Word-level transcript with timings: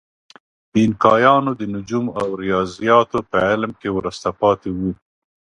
اینکایانو 0.77 1.51
د 1.59 1.61
نجوم 1.73 2.05
او 2.19 2.27
ریاضیاتو 2.43 3.19
په 3.29 3.37
علم 3.49 3.71
کې 3.81 3.89
وروسته 3.97 4.27
پاتې 4.41 4.69
وو. 4.77 4.91